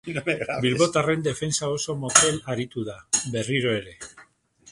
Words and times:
Bilbotarren 0.61 1.25
defensa 1.27 1.69
oso 1.75 1.95
motel 2.05 2.41
aritu 2.55 2.87
da, 2.89 2.97
berriro 3.37 3.77
ere. 3.83 3.97